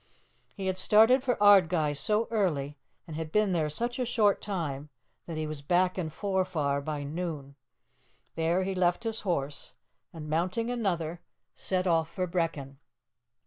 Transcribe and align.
He 0.55 0.65
had 0.65 0.79
started 0.79 1.21
for 1.23 1.35
Ardguys 1.35 1.99
so 1.99 2.27
early, 2.31 2.75
and 3.05 3.15
had 3.15 3.31
been 3.31 3.51
there 3.51 3.69
such 3.69 3.99
a 3.99 4.03
short 4.05 4.41
time, 4.41 4.89
that 5.27 5.37
he 5.37 5.45
was 5.45 5.61
back 5.61 5.95
in 5.95 6.09
Forfar 6.09 6.81
by 6.81 7.03
noon. 7.03 7.55
There 8.33 8.63
he 8.63 8.73
left 8.73 9.03
his 9.03 9.21
horse, 9.21 9.75
and, 10.11 10.27
mounting 10.27 10.71
another, 10.71 11.21
set 11.53 11.85
off 11.85 12.09
for 12.09 12.25
Brechin. 12.25 12.79